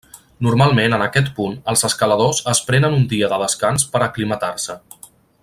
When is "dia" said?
3.13-3.31